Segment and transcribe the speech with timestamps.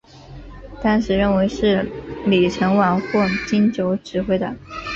[0.81, 1.83] 当时认为是
[2.25, 4.55] 李承晚或金九指挥的。